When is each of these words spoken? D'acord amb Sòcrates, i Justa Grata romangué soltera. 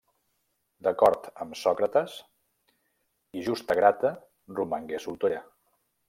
D'acord 0.85 1.27
amb 1.43 1.57
Sòcrates, 1.63 2.15
i 3.41 3.47
Justa 3.49 3.77
Grata 3.81 4.13
romangué 4.61 5.03
soltera. 5.05 5.43